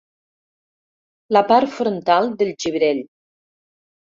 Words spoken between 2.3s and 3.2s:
del gibrell.